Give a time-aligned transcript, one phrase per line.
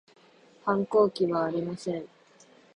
[0.65, 2.07] 反抗期はありません